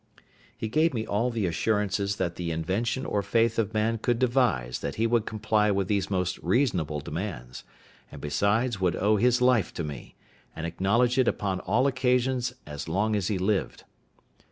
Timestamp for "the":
1.29-1.45, 2.35-2.49